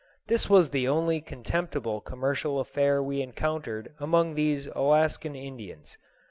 [0.25, 5.95] This was the only contemptible commercial affair we encountered among these Alaskan Indians.